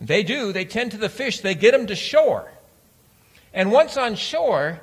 They 0.00 0.22
do, 0.22 0.54
they 0.54 0.64
tend 0.64 0.92
to 0.92 0.96
the 0.96 1.10
fish, 1.10 1.40
they 1.40 1.54
get 1.54 1.72
them 1.72 1.88
to 1.88 1.94
shore. 1.94 2.50
And 3.52 3.70
once 3.70 3.98
on 3.98 4.14
shore, 4.14 4.80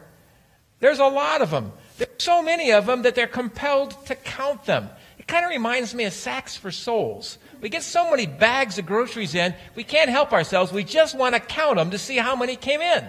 there's 0.79 0.99
a 0.99 1.07
lot 1.07 1.41
of 1.41 1.49
them. 1.49 1.71
There's 1.99 2.09
so 2.17 2.41
many 2.41 2.71
of 2.71 2.85
them 2.85 3.03
that 3.03 3.13
they're 3.13 3.27
compelled 3.27 4.05
to 4.07 4.15
count 4.15 4.63
them. 4.63 4.89
It 5.17 5.27
kind 5.27 5.45
of 5.45 5.51
reminds 5.51 5.93
me 5.93 6.05
of 6.05 6.13
Sacks 6.13 6.55
for 6.55 6.71
Souls. 6.71 7.37
We 7.61 7.69
get 7.69 7.83
so 7.83 8.09
many 8.09 8.25
bags 8.25 8.79
of 8.79 8.85
groceries 8.85 9.35
in, 9.35 9.53
we 9.75 9.83
can't 9.83 10.09
help 10.09 10.31
ourselves. 10.31 10.71
We 10.71 10.85
just 10.85 11.13
want 11.13 11.35
to 11.35 11.41
count 11.41 11.75
them 11.75 11.91
to 11.91 11.97
see 11.97 12.17
how 12.17 12.35
many 12.35 12.55
came 12.55 12.81
in. 12.81 13.05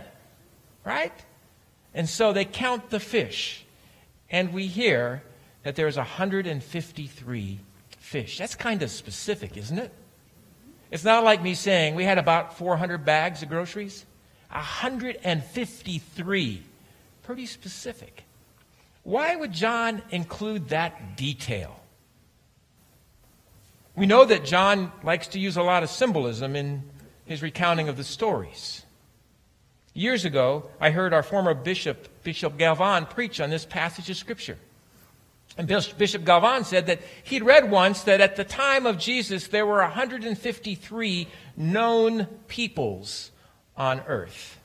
Right? 0.84 1.12
And 1.94 2.08
so 2.08 2.32
they 2.32 2.44
count 2.44 2.90
the 2.90 3.00
fish. 3.00 3.64
And 4.28 4.52
we 4.52 4.66
hear 4.66 5.22
that 5.62 5.76
there's 5.76 5.96
153 5.96 7.60
fish. 7.98 8.38
That's 8.38 8.56
kind 8.56 8.82
of 8.82 8.90
specific, 8.90 9.56
isn't 9.56 9.78
it? 9.78 9.92
It's 10.90 11.04
not 11.04 11.22
like 11.22 11.42
me 11.42 11.54
saying 11.54 11.94
we 11.94 12.02
had 12.02 12.18
about 12.18 12.58
400 12.58 13.04
bags 13.04 13.44
of 13.44 13.48
groceries. 13.48 14.04
153. 14.50 16.62
Pretty 17.22 17.46
specific. 17.46 18.24
Why 19.02 19.34
would 19.34 19.52
John 19.52 20.02
include 20.10 20.68
that 20.68 21.16
detail? 21.16 21.80
We 23.96 24.06
know 24.06 24.24
that 24.24 24.44
John 24.44 24.92
likes 25.02 25.28
to 25.28 25.40
use 25.40 25.56
a 25.56 25.62
lot 25.62 25.82
of 25.82 25.90
symbolism 25.90 26.56
in 26.56 26.82
his 27.24 27.42
recounting 27.42 27.88
of 27.88 27.96
the 27.96 28.04
stories. 28.04 28.84
Years 29.92 30.24
ago, 30.24 30.70
I 30.80 30.90
heard 30.90 31.12
our 31.12 31.22
former 31.22 31.54
bishop, 31.54 32.22
Bishop 32.22 32.56
Galvan, 32.56 33.06
preach 33.06 33.40
on 33.40 33.50
this 33.50 33.66
passage 33.66 34.08
of 34.08 34.16
Scripture. 34.16 34.58
And 35.58 35.66
Bishop 35.66 36.24
Galvan 36.24 36.64
said 36.64 36.86
that 36.86 37.00
he'd 37.24 37.42
read 37.42 37.70
once 37.70 38.02
that 38.02 38.20
at 38.20 38.36
the 38.36 38.44
time 38.44 38.86
of 38.86 38.98
Jesus, 38.98 39.48
there 39.48 39.66
were 39.66 39.80
153 39.80 41.28
known 41.56 42.26
peoples 42.46 43.32
on 43.76 44.00
earth. 44.06 44.58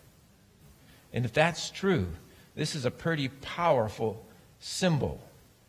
And 1.12 1.25
if 1.25 1.34
that's 1.34 1.72
true, 1.72 2.08
this 2.56 2.75
is 2.75 2.86
a 2.86 2.92
pretty 2.92 3.30
powerful 3.30 4.25
symbol. 4.65 5.22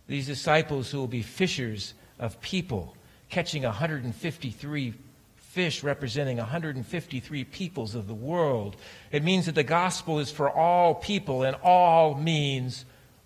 These 0.09 0.27
disciples 0.27 0.91
who 0.91 0.99
will 0.99 1.07
be 1.07 1.23
fishers 1.23 1.93
of 2.19 2.41
people, 2.41 2.97
catching 3.29 3.63
153 3.63 4.95
fish 5.37 5.83
representing 5.83 6.37
153 6.37 7.45
peoples 7.45 7.95
of 7.95 8.07
the 8.07 8.15
world. 8.15 8.77
It 9.11 9.25
means 9.25 9.47
that 9.47 9.55
the 9.55 9.63
gospel 9.63 10.19
is 10.19 10.31
for 10.31 10.51
all 10.51 10.95
people, 10.95 11.43
and 11.45 11.57
all 11.63 12.15
means 12.15 12.85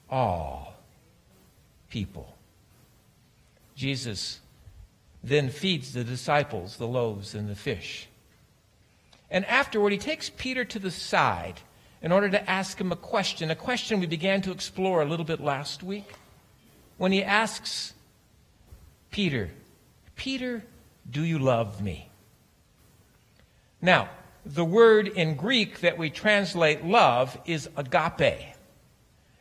all 0.08 0.74
people. 1.88 2.36
Jesus 3.74 4.40
then 5.22 5.50
feeds 5.50 5.92
the 5.92 6.04
disciples 6.04 6.76
the 6.76 6.86
loaves 6.86 7.34
and 7.34 7.48
the 7.48 7.56
fish. 7.56 8.08
And 9.30 9.44
afterward, 9.46 9.92
he 9.92 9.98
takes 9.98 10.30
Peter 10.30 10.64
to 10.64 10.78
the 10.78 10.90
side 10.90 11.60
in 12.02 12.12
order 12.12 12.30
to 12.30 12.50
ask 12.50 12.80
him 12.80 12.92
a 12.92 12.96
question, 12.96 13.50
a 13.50 13.56
question 13.56 14.00
we 14.00 14.06
began 14.06 14.40
to 14.42 14.52
explore 14.52 15.02
a 15.02 15.04
little 15.04 15.24
bit 15.24 15.40
last 15.40 15.82
week. 15.82 16.10
When 16.96 17.12
he 17.12 17.22
asks 17.22 17.94
Peter, 19.10 19.50
Peter, 20.16 20.62
do 21.10 21.22
you 21.24 21.38
love 21.38 21.82
me? 21.82 22.08
Now, 23.82 24.08
the 24.44 24.64
word 24.64 25.08
in 25.08 25.34
Greek 25.34 25.80
that 25.80 25.98
we 25.98 26.10
translate 26.10 26.84
love 26.84 27.38
is 27.44 27.68
agape. 27.76 28.54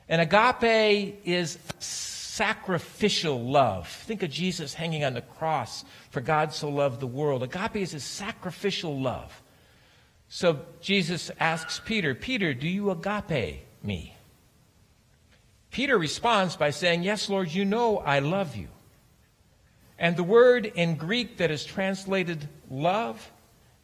And 0.07 0.21
agape 0.21 1.19
is 1.23 1.57
sacrificial 1.79 3.43
love. 3.43 3.87
Think 3.87 4.23
of 4.23 4.29
Jesus 4.29 4.73
hanging 4.73 5.03
on 5.03 5.13
the 5.13 5.21
cross 5.21 5.85
for 6.09 6.21
God 6.21 6.53
so 6.53 6.69
loved 6.69 6.99
the 6.99 7.07
world. 7.07 7.43
Agape 7.43 7.77
is 7.77 7.93
a 7.93 7.99
sacrificial 7.99 8.99
love. 8.99 9.41
So 10.29 10.61
Jesus 10.79 11.31
asks 11.39 11.81
Peter, 11.83 12.13
Peter, 12.13 12.53
do 12.53 12.67
you 12.67 12.91
agape 12.91 13.65
me? 13.83 14.15
Peter 15.71 15.97
responds 15.97 16.55
by 16.55 16.69
saying, 16.69 17.03
Yes, 17.03 17.29
Lord, 17.29 17.51
you 17.51 17.65
know 17.65 17.97
I 17.97 18.19
love 18.19 18.55
you. 18.55 18.67
And 19.97 20.15
the 20.15 20.23
word 20.23 20.65
in 20.67 20.95
Greek 20.95 21.37
that 21.37 21.51
is 21.51 21.65
translated 21.65 22.47
love 22.69 23.31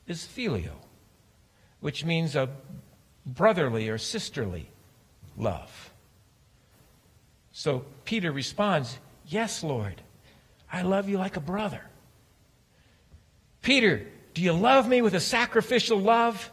is 0.07 0.23
phileo, 0.23 0.75
which 1.79 2.05
means 2.05 2.35
a 2.35 2.49
brotherly 3.25 3.89
or 3.89 3.97
sisterly 3.97 4.69
love. 5.35 5.91
So 7.51 7.85
Peter 8.05 8.31
responds, 8.31 8.99
Yes, 9.25 9.63
Lord, 9.63 10.01
I 10.71 10.83
love 10.83 11.09
you 11.09 11.17
like 11.17 11.37
a 11.37 11.41
brother. 11.41 11.81
Peter, 13.61 14.07
do 14.35 14.41
you 14.41 14.51
love 14.51 14.87
me 14.87 15.01
with 15.01 15.15
a 15.15 15.19
sacrificial 15.19 15.97
love? 15.97 16.51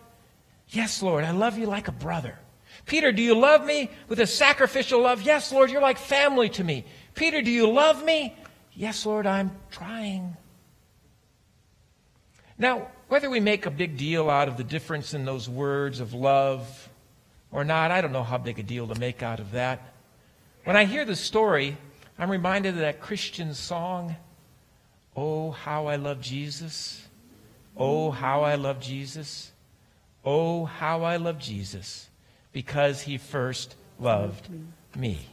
Yes, 0.69 1.03
Lord, 1.03 1.25
I 1.25 1.33
love 1.33 1.59
you 1.59 1.67
like 1.67 1.89
a 1.89 1.93
brother. 1.93 2.39
Peter, 2.87 3.11
do 3.11 3.21
you 3.21 3.35
love 3.35 3.67
me 3.67 3.91
with 4.09 4.21
a 4.21 4.27
sacrificial 4.27 5.03
love? 5.03 5.23
Yes, 5.23 5.53
Lord, 5.53 5.69
you're 5.69 5.83
like 5.83 5.99
family 5.99 6.49
to 6.51 6.65
me. 6.65 6.85
Peter, 7.15 7.43
do 7.43 7.51
you 7.51 7.69
love 7.69 8.05
me? 8.05 8.37
Yes, 8.75 9.05
Lord, 9.05 9.27
I'm 9.27 9.51
trying. 9.73 10.37
Now, 12.57 12.87
whether 13.09 13.29
we 13.29 13.41
make 13.41 13.67
a 13.67 13.71
big 13.71 13.97
deal 13.97 14.31
out 14.31 14.47
of 14.47 14.57
the 14.57 14.65
difference 14.65 15.13
in 15.13 15.25
those 15.25 15.49
words 15.49 15.99
of 15.99 16.15
love 16.15 16.89
or 17.51 17.65
not, 17.65 17.91
I 17.91 18.01
don't 18.01 18.13
know 18.13 18.23
how 18.23 18.39
big 18.39 18.61
a 18.61 18.63
deal 18.63 18.87
to 18.87 18.99
make 18.99 19.25
out 19.25 19.41
of 19.41 19.51
that. 19.53 19.93
When 20.63 20.77
I 20.77 20.85
hear 20.85 21.05
the 21.05 21.17
story, 21.17 21.77
I'm 22.17 22.31
reminded 22.31 22.75
of 22.75 22.81
that 22.81 23.01
Christian 23.01 23.55
song, 23.55 24.15
Oh, 25.17 25.51
how 25.51 25.89
I 25.89 25.97
love 25.97 26.21
Jesus. 26.21 27.07
Oh, 27.77 28.11
how 28.11 28.43
I 28.43 28.57
love 28.57 28.81
Jesus. 28.81 29.53
Oh, 30.25 30.65
how 30.65 31.03
I 31.03 31.17
love 31.17 31.39
Jesus 31.39 32.09
because 32.53 33.03
he 33.03 33.19
first 33.19 33.75
loved 33.99 34.49
me. 34.97 35.27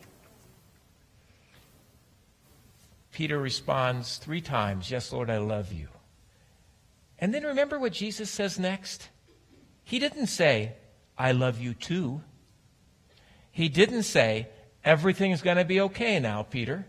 Peter 3.12 3.38
responds 3.38 4.18
three 4.18 4.42
times, 4.42 4.90
Yes, 4.90 5.12
Lord, 5.12 5.30
I 5.30 5.38
love 5.38 5.74
you. 5.74 5.90
And 7.20 7.34
then 7.34 7.44
remember 7.44 7.78
what 7.78 7.92
Jesus 7.92 8.30
says 8.30 8.58
next? 8.58 9.10
He 9.84 10.00
didn't 10.00 10.28
say, 10.28 10.74
I 11.18 11.34
love 11.34 11.60
you 11.60 11.74
too. 11.74 12.22
He 13.52 13.68
didn't 13.68 14.04
say, 14.04 14.48
everything's 14.86 15.42
going 15.42 15.58
to 15.58 15.66
be 15.66 15.82
okay 15.82 16.20
now, 16.20 16.44
Peter. 16.44 16.86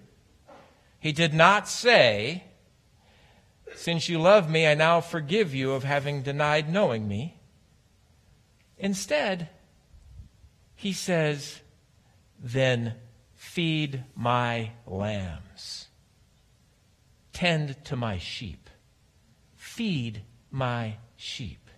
He 1.01 1.11
did 1.11 1.35
not 1.35 1.67
say, 1.67 2.45
since 3.75 4.09
you 4.09 4.19
love 4.19 4.51
me, 4.51 4.67
I 4.67 4.75
now 4.75 5.01
forgive 5.01 5.55
you 5.55 5.73
of 5.73 5.85
having 5.85 6.23
denied 6.23 6.73
knowing 6.73 7.07
me. 7.07 7.41
Instead, 8.79 9.49
he 10.75 10.93
says, 10.93 11.61
then 12.43 12.95
feed 13.35 14.05
my 14.15 14.71
lambs, 14.87 15.89
tend 17.33 17.85
to 17.85 17.97
my 17.97 18.19
sheep, 18.19 18.71
feed 19.55 20.23
my 20.51 20.97
sheep. 21.17 21.69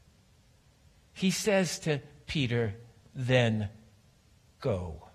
He 1.12 1.30
says 1.30 1.78
to 1.80 2.00
Peter, 2.26 2.74
then 3.14 3.68
go. 4.60 5.08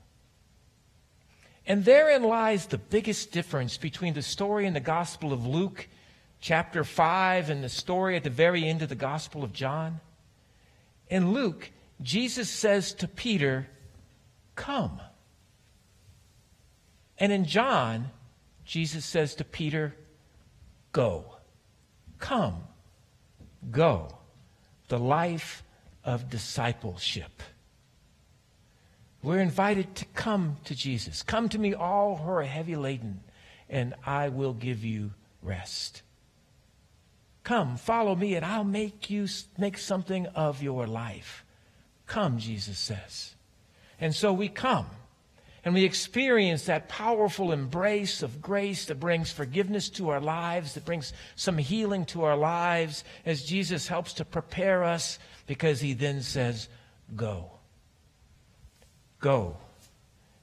And 1.65 1.83
therein 1.83 2.23
lies 2.23 2.67
the 2.67 2.77
biggest 2.77 3.31
difference 3.31 3.77
between 3.77 4.13
the 4.13 4.21
story 4.21 4.65
in 4.65 4.73
the 4.73 4.79
Gospel 4.79 5.33
of 5.33 5.45
Luke, 5.45 5.87
chapter 6.39 6.83
5, 6.83 7.49
and 7.49 7.63
the 7.63 7.69
story 7.69 8.15
at 8.15 8.23
the 8.23 8.29
very 8.29 8.67
end 8.67 8.81
of 8.81 8.89
the 8.89 8.95
Gospel 8.95 9.43
of 9.43 9.53
John. 9.53 9.99
In 11.09 11.31
Luke, 11.31 11.71
Jesus 12.01 12.49
says 12.49 12.93
to 12.93 13.07
Peter, 13.07 13.67
Come. 14.55 14.99
And 17.17 17.31
in 17.31 17.45
John, 17.45 18.11
Jesus 18.65 19.05
says 19.05 19.35
to 19.35 19.43
Peter, 19.43 19.95
Go. 20.91 21.25
Come. 22.19 22.63
Go. 23.71 24.17
The 24.87 24.99
life 24.99 25.63
of 26.03 26.29
discipleship. 26.29 27.41
We're 29.23 29.39
invited 29.39 29.95
to 29.95 30.05
come 30.05 30.57
to 30.65 30.75
Jesus. 30.75 31.23
Come 31.23 31.49
to 31.49 31.59
me, 31.59 31.73
all 31.73 32.17
who 32.17 32.29
are 32.29 32.43
heavy 32.43 32.75
laden, 32.75 33.21
and 33.69 33.93
I 34.05 34.29
will 34.29 34.53
give 34.53 34.85
you 34.85 35.11
rest. 35.41 36.01
Come, 37.47 37.77
follow 37.77 38.13
me, 38.13 38.35
and 38.35 38.45
I'll 38.45 38.65
make 38.65 39.09
you 39.09 39.25
make 39.57 39.77
something 39.77 40.25
of 40.35 40.61
your 40.61 40.85
life. 40.85 41.45
Come, 42.05 42.39
Jesus 42.39 42.77
says. 42.77 43.35
And 44.01 44.13
so 44.13 44.33
we 44.33 44.49
come 44.49 44.87
and 45.63 45.73
we 45.73 45.85
experience 45.85 46.65
that 46.65 46.89
powerful 46.89 47.53
embrace 47.53 48.21
of 48.21 48.41
grace 48.41 48.83
that 48.87 48.99
brings 48.99 49.31
forgiveness 49.31 49.87
to 49.91 50.09
our 50.09 50.19
lives, 50.19 50.73
that 50.73 50.83
brings 50.83 51.13
some 51.37 51.57
healing 51.57 52.05
to 52.07 52.25
our 52.25 52.35
lives 52.35 53.05
as 53.25 53.45
Jesus 53.45 53.87
helps 53.87 54.11
to 54.15 54.25
prepare 54.25 54.83
us 54.83 55.17
because 55.45 55.79
he 55.79 55.93
then 55.93 56.21
says, 56.21 56.67
Go. 57.15 57.49
Go 59.21 59.55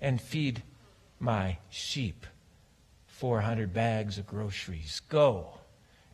and 0.01 0.19
feed 0.19 0.63
my 1.21 1.59
sheep. 1.69 2.25
400 3.09 3.75
bags 3.75 4.17
of 4.17 4.27
groceries. 4.27 5.03
Go 5.11 5.59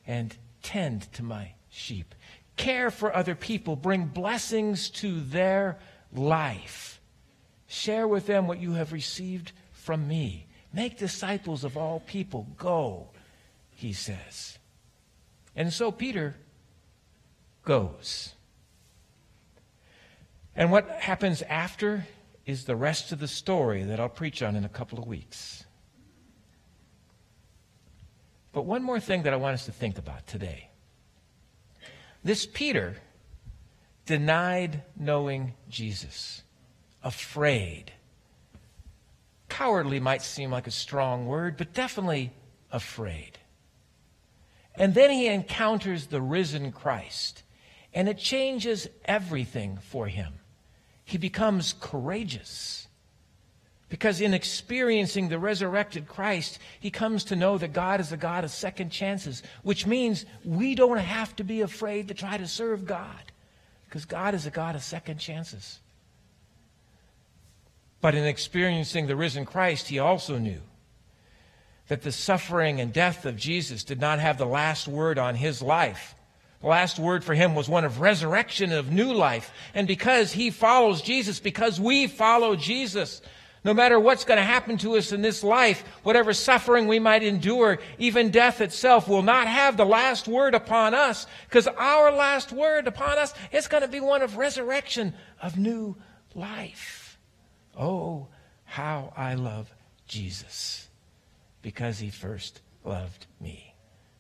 and 0.05 0.37
tend 0.63 1.13
to 1.15 1.23
my 1.23 1.53
sheep. 1.69 2.15
Care 2.57 2.91
for 2.91 3.15
other 3.15 3.35
people. 3.35 3.77
Bring 3.77 4.07
blessings 4.07 4.91
to 4.91 5.21
their 5.21 5.79
life. 6.13 7.01
Share 7.67 8.07
with 8.07 8.27
them 8.27 8.47
what 8.47 8.61
you 8.61 8.73
have 8.73 8.93
received 8.93 9.53
from 9.73 10.07
me. 10.07 10.47
Make 10.73 10.99
disciples 10.99 11.65
of 11.65 11.77
all 11.77 12.01
people. 12.01 12.47
Go, 12.57 13.09
he 13.71 13.93
says. 13.93 14.59
And 15.57 15.73
so 15.73 15.91
Peter 15.91 16.37
goes. 17.65 18.35
And 20.55 20.71
what 20.71 20.89
happens 20.91 21.43
after 21.43 22.07
is 22.45 22.65
the 22.65 22.77
rest 22.77 23.13
of 23.13 23.21
the 23.21 23.29
story 23.29 23.85
that 23.85 24.01
I'll 24.01 24.09
preach 24.09 24.43
on 24.43 24.57
in 24.57 24.65
a 24.65 24.69
couple 24.69 24.99
of 24.99 25.07
weeks. 25.07 25.65
But 28.53 28.67
one 28.67 28.83
more 28.83 29.01
thing 29.01 29.23
that 29.23 29.33
I 29.33 29.37
want 29.37 29.55
us 29.55 29.67
to 29.67 29.73
think 29.73 29.99
about 29.99 30.27
today. 30.27 30.71
This 32.25 32.47
Peter 32.47 32.97
denied 34.07 34.83
knowing 34.97 35.55
Jesus 35.69 36.43
afraid. 37.03 37.93
Cowardly 39.49 40.01
might 40.01 40.23
seem 40.23 40.51
like 40.51 40.67
a 40.67 40.73
strong 40.73 41.27
word, 41.27 41.57
but 41.57 41.73
definitely 41.73 42.33
afraid. 42.71 43.39
And 44.75 44.95
then 44.95 45.11
he 45.11 45.27
encounters 45.27 46.07
the 46.07 46.21
risen 46.21 46.73
Christ, 46.73 47.43
and 47.93 48.09
it 48.09 48.19
changes 48.19 48.89
everything 49.05 49.79
for 49.83 50.07
him. 50.07 50.35
He 51.05 51.19
becomes 51.19 51.75
courageous. 51.81 52.89
Because 53.91 54.21
in 54.21 54.33
experiencing 54.33 55.29
the 55.29 55.39
resurrected 55.39 56.07
Christ, 56.07 56.61
he 56.79 56.91
comes 56.91 57.25
to 57.25 57.37
know 57.37 57.59
that 57.59 57.73
God 57.73 58.01
is 58.01 58.13
a 58.13 58.17
God 58.17 58.45
of 58.45 58.53
second 58.53 58.91
chances, 58.91 59.43
which 59.65 59.85
means 59.85 60.25
we 60.45 60.77
don't 60.77 60.99
have 60.99 61.35
to 61.37 61.45
be 61.45 61.61
afraid 61.61 62.09
to 62.09 62.15
try 62.15 62.39
to 62.39 62.47
serve 62.47 62.87
God, 62.87 63.33
because 63.87 64.05
God 64.05 64.35
is 64.35 64.47
a 64.47 64.51
God 64.51 64.77
of 64.77 64.83
second 64.85 65.19
chances. 65.19 65.81
But 68.01 68.15
in 68.15 68.25
experiencing 68.25 69.09
the 69.09 69.17
risen 69.17 69.45
Christ, 69.45 69.89
he 69.89 69.99
also 69.99 70.39
knew 70.39 70.61
that 71.89 72.03
the 72.03 72.13
suffering 72.13 72.81
and 72.81 72.93
death 72.93 73.27
of 73.27 73.37
Jesus 73.37 73.83
did 73.83 74.01
not 74.01 74.21
have 74.21 74.39
the 74.39 74.47
last 74.47 74.87
word 74.87 75.19
on 75.19 75.35
his 75.35 75.61
life. 75.61 76.15
The 76.61 76.69
last 76.69 77.01
word 77.01 77.25
for 77.25 77.35
him 77.35 77.57
was 77.57 77.69
one 77.69 77.85
of 77.85 78.01
resurrection, 78.01 78.71
of 78.71 78.93
new 78.93 79.13
life. 79.13 79.53
And 79.75 79.89
because 79.89 80.33
he 80.33 80.51
follows 80.51 81.03
Jesus, 81.03 81.41
because 81.41 81.81
we 81.81 82.07
follow 82.07 82.55
Jesus, 82.55 83.21
no 83.65 83.75
matter 83.75 84.01
what's 84.01 84.25
going 84.25 84.39
to 84.39 84.45
happen 84.45 84.79
to 84.79 84.97
us 84.97 85.13
in 85.13 85.23
this 85.23 85.45
life, 85.45 85.85
whatever 86.03 86.33
suffering 86.33 86.87
we 86.87 86.99
might 86.99 87.23
endure, 87.23 87.79
even 87.99 88.31
death 88.31 88.61
itself 88.61 89.07
will 89.07 89.23
not 89.23 89.47
have 89.47 89.77
the 89.77 89.85
last 89.85 90.27
word 90.27 90.55
upon 90.55 90.95
us, 90.95 91.27
because 91.49 91.67
our 91.67 92.11
last 92.11 92.53
word 92.53 92.87
upon 92.87 93.19
us 93.19 93.35
is 93.53 93.69
going 93.69 93.83
to 93.83 93.89
be 93.89 94.01
one 94.01 94.23
of 94.23 94.37
resurrection, 94.37 95.15
of 95.43 95.59
new 95.59 95.97
life. 96.35 97.19
Oh, 97.77 98.29
how 98.65 99.13
I 99.17 99.35
love 99.35 99.73
Jesus 100.07 100.89
because 101.63 101.99
he 101.99 102.11
first 102.11 102.61
loved 102.85 103.27
me. 103.41 103.75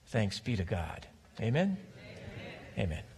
Thanks 0.06 0.38
be 0.40 0.56
to 0.56 0.64
God. 0.64 1.06
Amen? 1.40 1.78
Amen. 2.76 2.86
Amen. 2.86 3.09